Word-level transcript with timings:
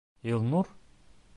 Илнур: 0.29 0.67